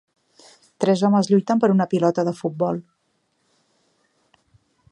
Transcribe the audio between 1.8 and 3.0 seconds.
pilota de futbol.